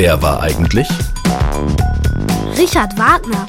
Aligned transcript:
wer 0.00 0.22
war 0.22 0.42
eigentlich? 0.42 0.88
Richard 2.56 2.98
Wagner. 2.98 3.46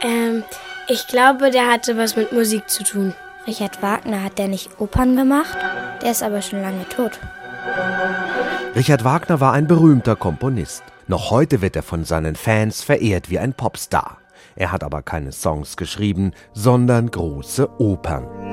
Ähm, 0.00 0.44
ich 0.88 1.06
glaube, 1.08 1.50
der 1.50 1.66
hatte 1.70 1.98
was 1.98 2.16
mit 2.16 2.32
Musik 2.32 2.70
zu 2.70 2.84
tun. 2.84 3.14
Richard 3.46 3.82
Wagner 3.82 4.22
hat 4.22 4.38
der 4.38 4.48
nicht 4.48 4.80
Opern 4.80 5.14
gemacht? 5.14 5.58
Der 6.00 6.12
ist 6.12 6.22
aber 6.22 6.40
schon 6.40 6.62
lange 6.62 6.88
tot. 6.88 7.20
Richard 8.74 9.04
Wagner 9.04 9.38
war 9.38 9.52
ein 9.52 9.66
berühmter 9.66 10.16
Komponist. 10.16 10.84
Noch 11.06 11.30
heute 11.30 11.60
wird 11.60 11.76
er 11.76 11.82
von 11.82 12.04
seinen 12.04 12.34
Fans 12.34 12.82
verehrt 12.82 13.28
wie 13.28 13.38
ein 13.38 13.52
Popstar. 13.52 14.16
Er 14.54 14.72
hat 14.72 14.82
aber 14.82 15.02
keine 15.02 15.32
Songs 15.32 15.76
geschrieben, 15.76 16.32
sondern 16.54 17.10
große 17.10 17.78
Opern. 17.78 18.45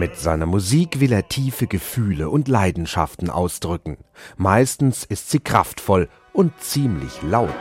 Mit 0.00 0.16
seiner 0.16 0.46
Musik 0.46 0.98
will 0.98 1.12
er 1.12 1.28
tiefe 1.28 1.66
Gefühle 1.66 2.30
und 2.30 2.48
Leidenschaften 2.48 3.28
ausdrücken. 3.28 3.98
Meistens 4.38 5.04
ist 5.04 5.28
sie 5.28 5.40
kraftvoll 5.40 6.08
und 6.32 6.58
ziemlich 6.58 7.20
laut. 7.20 7.52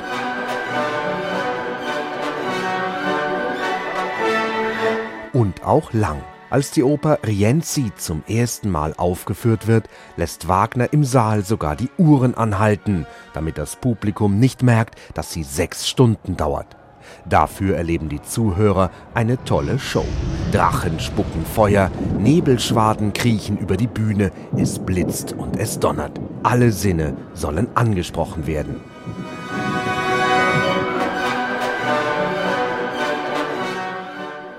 Und 5.34 5.66
auch 5.66 5.92
lang. 5.92 6.22
Als 6.50 6.72
die 6.72 6.84
Oper 6.84 7.20
Rienzi 7.28 7.92
zum 7.98 8.24
ersten 8.26 8.70
Mal 8.70 8.94
aufgeführt 8.96 9.68
wird, 9.68 9.90
lässt 10.16 10.48
Wagner 10.48 10.94
im 10.94 11.04
Saal 11.04 11.44
sogar 11.44 11.76
die 11.76 11.90
Uhren 11.98 12.36
anhalten, 12.36 13.06
damit 13.34 13.58
das 13.58 13.76
Publikum 13.76 14.40
nicht 14.40 14.64
merkt, 14.64 14.98
dass 15.14 15.34
sie 15.34 15.44
sechs 15.44 15.90
Stunden 15.90 16.38
dauert. 16.38 16.78
Dafür 17.26 17.76
erleben 17.76 18.08
die 18.08 18.22
Zuhörer 18.22 18.92
eine 19.14 19.44
tolle 19.44 19.78
Show. 19.78 20.06
Drachen 20.52 21.00
spucken 21.00 21.46
Feuer, 21.46 21.92
Nebelschwaden 22.18 23.14
kriechen 23.14 23.58
über 23.58 23.78
die 23.78 23.88
Bühne, 23.88 24.32
es 24.58 24.80
blitzt 24.80 25.34
und 25.34 25.58
es 25.58 25.80
donnert. 25.80 26.20
Alle 26.42 26.72
Sinne 26.72 27.16
sollen 27.36 27.68
angesprochen 27.76 28.48
werden. 28.48 28.82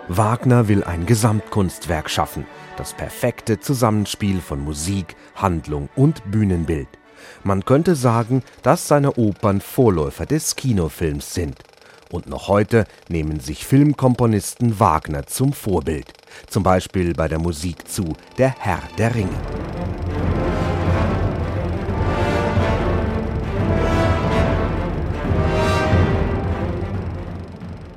Wagner 0.06 0.68
will 0.68 0.84
ein 0.84 1.06
Gesamtkunstwerk 1.06 2.08
schaffen, 2.08 2.46
das 2.76 2.94
perfekte 2.94 3.58
Zusammenspiel 3.58 4.40
von 4.40 4.60
Musik, 4.60 5.16
Handlung 5.34 5.88
und 5.96 6.30
Bühnenbild. 6.30 6.88
Man 7.42 7.64
könnte 7.64 7.94
sagen, 7.94 8.42
dass 8.62 8.86
seine 8.86 9.14
Opern 9.14 9.60
Vorläufer 9.60 10.26
des 10.26 10.56
Kinofilms 10.56 11.34
sind. 11.34 11.56
Und 12.10 12.28
noch 12.28 12.48
heute 12.48 12.86
nehmen 13.08 13.38
sich 13.40 13.64
Filmkomponisten 13.64 14.80
Wagner 14.80 15.26
zum 15.26 15.52
Vorbild, 15.52 16.12
zum 16.48 16.62
Beispiel 16.62 17.14
bei 17.14 17.28
der 17.28 17.38
Musik 17.38 17.88
zu 17.88 18.14
Der 18.36 18.54
Herr 18.58 18.82
der 18.98 19.14
Ringe. 19.14 19.38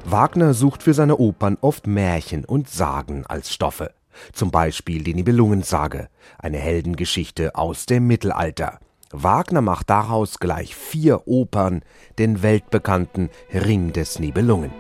Wagner 0.05 0.53
sucht 0.53 0.83
für 0.83 0.93
seine 0.93 1.17
Opern 1.17 1.57
oft 1.59 1.87
Märchen 1.87 2.45
und 2.45 2.69
Sagen 2.69 3.25
als 3.25 3.51
Stoffe. 3.51 3.95
Zum 4.31 4.51
Beispiel 4.51 5.03
die 5.03 5.15
Nibelungensage, 5.15 6.07
eine 6.37 6.59
Heldengeschichte 6.59 7.55
aus 7.55 7.87
dem 7.87 8.05
Mittelalter. 8.05 8.79
Wagner 9.13 9.61
macht 9.61 9.91
daraus 9.91 10.39
gleich 10.39 10.75
vier 10.75 11.27
Opern, 11.27 11.83
den 12.17 12.41
weltbekannten 12.41 13.29
Ring 13.53 13.93
des 13.93 14.19
Nibelungen. 14.19 14.71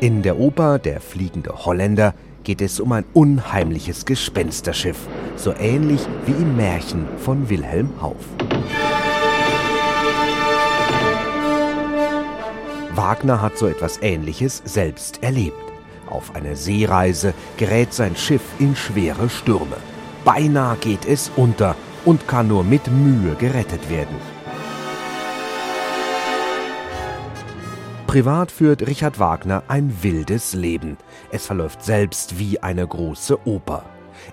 In 0.00 0.22
der 0.22 0.38
Oper 0.38 0.78
Der 0.78 1.00
fliegende 1.00 1.64
Holländer 1.64 2.14
geht 2.44 2.60
es 2.60 2.78
um 2.78 2.92
ein 2.92 3.04
unheimliches 3.12 4.04
Gespensterschiff, 4.04 5.08
so 5.34 5.52
ähnlich 5.58 6.00
wie 6.26 6.32
im 6.32 6.56
Märchen 6.56 7.06
von 7.18 7.48
Wilhelm 7.48 7.90
Hauff. 8.00 8.24
Wagner 12.94 13.42
hat 13.42 13.58
so 13.58 13.66
etwas 13.66 14.00
Ähnliches 14.00 14.62
selbst 14.64 15.22
erlebt. 15.22 15.73
Auf 16.08 16.34
einer 16.34 16.56
Seereise 16.56 17.34
gerät 17.56 17.92
sein 17.92 18.16
Schiff 18.16 18.42
in 18.58 18.76
schwere 18.76 19.28
Stürme. 19.28 19.76
Beinahe 20.24 20.76
geht 20.76 21.06
es 21.06 21.30
unter 21.36 21.76
und 22.04 22.26
kann 22.28 22.48
nur 22.48 22.64
mit 22.64 22.90
Mühe 22.90 23.34
gerettet 23.34 23.90
werden. 23.90 24.16
Privat 28.06 28.52
führt 28.52 28.86
Richard 28.86 29.18
Wagner 29.18 29.64
ein 29.66 30.02
wildes 30.02 30.54
Leben. 30.54 30.96
Es 31.32 31.46
verläuft 31.46 31.82
selbst 31.82 32.38
wie 32.38 32.62
eine 32.62 32.86
große 32.86 33.44
Oper. 33.44 33.84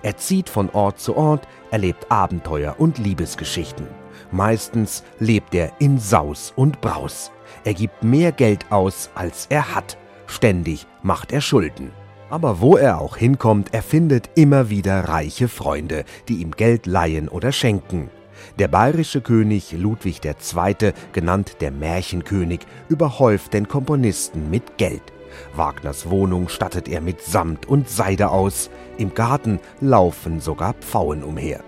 Er 0.02 0.16
zieht 0.16 0.48
von 0.48 0.70
Ort 0.70 1.00
zu 1.00 1.16
Ort, 1.16 1.48
erlebt 1.72 2.06
Abenteuer 2.08 2.76
und 2.78 2.98
Liebesgeschichten. 2.98 3.88
Meistens 4.30 5.02
lebt 5.18 5.54
er 5.54 5.72
in 5.80 5.98
Saus 5.98 6.52
und 6.54 6.80
Braus. 6.80 7.32
Er 7.64 7.74
gibt 7.74 8.04
mehr 8.04 8.30
Geld 8.32 8.70
aus, 8.70 9.10
als 9.14 9.46
er 9.50 9.74
hat. 9.74 9.98
Ständig 10.32 10.86
macht 11.02 11.30
er 11.30 11.42
Schulden. 11.42 11.90
Aber 12.30 12.62
wo 12.62 12.78
er 12.78 13.02
auch 13.02 13.18
hinkommt, 13.18 13.74
er 13.74 13.82
findet 13.82 14.30
immer 14.34 14.70
wieder 14.70 15.10
reiche 15.10 15.46
Freunde, 15.46 16.04
die 16.26 16.36
ihm 16.36 16.52
Geld 16.52 16.86
leihen 16.86 17.28
oder 17.28 17.52
schenken. 17.52 18.08
Der 18.58 18.68
bayerische 18.68 19.20
König 19.20 19.72
Ludwig 19.72 20.22
II., 20.24 20.92
genannt 21.12 21.56
der 21.60 21.70
Märchenkönig, 21.70 22.60
überhäuft 22.88 23.52
den 23.52 23.68
Komponisten 23.68 24.48
mit 24.48 24.78
Geld. 24.78 25.02
Wagners 25.54 26.08
Wohnung 26.08 26.48
stattet 26.48 26.88
er 26.88 27.02
mit 27.02 27.20
Samt 27.20 27.66
und 27.66 27.90
Seide 27.90 28.30
aus, 28.30 28.70
im 28.96 29.14
Garten 29.14 29.60
laufen 29.82 30.40
sogar 30.40 30.72
Pfauen 30.80 31.22
umher. 31.22 31.60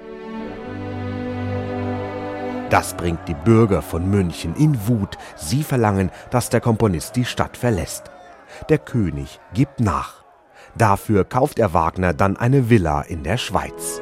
Das 2.70 2.96
bringt 2.96 3.28
die 3.28 3.36
Bürger 3.44 3.82
von 3.82 4.08
München 4.08 4.56
in 4.56 4.88
Wut, 4.88 5.18
sie 5.36 5.62
verlangen, 5.62 6.10
dass 6.30 6.48
der 6.48 6.62
Komponist 6.62 7.14
die 7.14 7.26
Stadt 7.26 7.58
verlässt. 7.58 8.10
Der 8.68 8.78
König 8.78 9.40
gibt 9.52 9.80
nach. 9.80 10.24
Dafür 10.76 11.24
kauft 11.24 11.58
er 11.58 11.72
Wagner 11.72 12.14
dann 12.14 12.36
eine 12.36 12.70
Villa 12.70 13.02
in 13.02 13.22
der 13.22 13.36
Schweiz. 13.36 14.00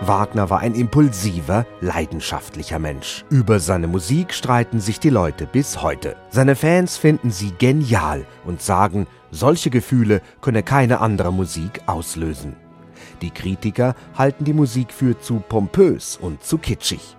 Wagner 0.00 0.48
war 0.48 0.60
ein 0.60 0.74
impulsiver, 0.74 1.66
leidenschaftlicher 1.80 2.78
Mensch. 2.78 3.24
Über 3.30 3.60
seine 3.60 3.88
Musik 3.88 4.32
streiten 4.32 4.80
sich 4.80 5.00
die 5.00 5.10
Leute 5.10 5.46
bis 5.46 5.82
heute. 5.82 6.16
Seine 6.30 6.56
Fans 6.56 6.96
finden 6.96 7.30
sie 7.30 7.52
genial 7.58 8.24
und 8.46 8.62
sagen, 8.62 9.06
solche 9.30 9.70
Gefühle 9.70 10.22
könne 10.40 10.62
keine 10.62 11.00
andere 11.00 11.32
Musik 11.32 11.82
auslösen. 11.86 12.56
Die 13.22 13.30
Kritiker 13.30 13.94
halten 14.16 14.44
die 14.44 14.52
Musik 14.52 14.92
für 14.92 15.18
zu 15.20 15.40
pompös 15.40 16.16
und 16.16 16.42
zu 16.42 16.58
kitschig. 16.58 17.16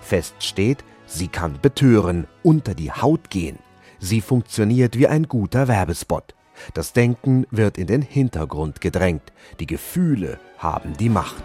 Fest 0.00 0.34
steht, 0.40 0.84
sie 1.06 1.28
kann 1.28 1.58
betören, 1.60 2.26
unter 2.42 2.74
die 2.74 2.90
Haut 2.90 3.30
gehen. 3.30 3.58
Sie 4.04 4.20
funktioniert 4.20 4.98
wie 4.98 5.06
ein 5.06 5.28
guter 5.28 5.68
Werbespot. 5.68 6.34
Das 6.74 6.92
Denken 6.92 7.46
wird 7.52 7.78
in 7.78 7.86
den 7.86 8.02
Hintergrund 8.02 8.80
gedrängt. 8.80 9.32
Die 9.60 9.66
Gefühle 9.66 10.40
haben 10.58 10.96
die 10.98 11.08
Macht. 11.08 11.44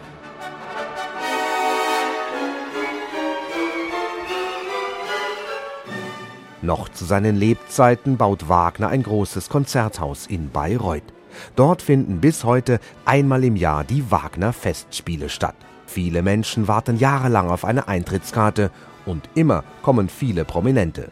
Noch 6.63 6.89
zu 6.89 7.06
seinen 7.06 7.36
Lebzeiten 7.36 8.18
baut 8.18 8.50
Wagner 8.50 8.88
ein 8.88 9.04
großes 9.04 9.50
Konzerthaus 9.50 10.25
in 10.25 10.50
Bayreuth. 10.50 11.13
Dort 11.56 11.83
finden 11.83 12.19
bis 12.21 12.44
heute 12.44 12.80
einmal 13.06 13.44
im 13.44 13.56
Jahr 13.56 13.83
die 13.83 14.09
Wagner 14.09 14.51
Festspiele 14.51 15.30
statt. 15.30 15.56
Viele 15.86 16.24
Menschen 16.24 16.68
warten 16.68 16.98
jahrelang 16.98 17.51
auf 17.51 17.63
eine 17.63 17.88
Eintrittskarte 17.88 18.71
und 19.06 19.30
immer 19.36 19.63
kommen 19.83 20.09
viele 20.09 20.44
Prominente. 20.44 21.09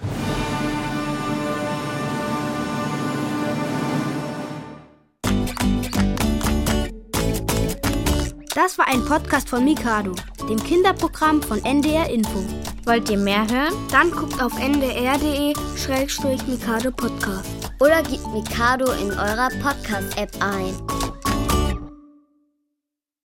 Das 8.65 8.79
war 8.79 8.87
ein 8.87 9.05
Podcast 9.05 9.47
von 9.47 9.63
Mikado, 9.63 10.15
dem 10.49 10.57
Kinderprogramm 10.57 11.39
von 11.39 11.63
NDR 11.63 12.09
Info. 12.09 12.43
Wollt 12.85 13.11
ihr 13.11 13.17
mehr 13.19 13.47
hören? 13.47 13.75
Dann 13.91 14.09
guckt 14.09 14.41
auf 14.41 14.57
ndr.de-mikado 14.57 15.53
Podcast. 16.89 17.47
Oder 17.79 18.01
gebt 18.01 18.25
Mikado 18.33 18.91
in 18.93 19.11
eurer 19.11 19.49
Podcast-App 19.61 20.31
ein. 20.39 20.73